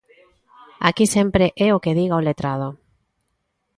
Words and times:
Aquí 0.87 1.05
sempre 1.15 1.45
é 1.65 1.67
o 1.75 1.81
que 1.83 1.97
diga 1.99 2.19
o 2.19 2.25
letrado. 2.27 2.69